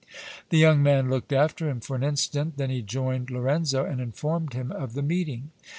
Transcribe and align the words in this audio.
The 0.49 0.57
young 0.57 0.81
man 0.81 1.11
looked 1.11 1.31
after 1.31 1.69
him 1.69 1.79
for 1.79 1.95
an 1.95 2.01
instant; 2.01 2.57
then 2.57 2.71
he 2.71 2.81
joined 2.81 3.29
Lorenzo 3.29 3.85
and 3.85 4.01
informed 4.01 4.53
him 4.55 4.71
of 4.71 4.93
the 4.93 5.03
meeting. 5.03 5.51